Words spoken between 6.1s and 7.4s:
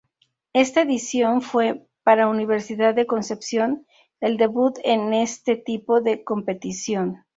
competición.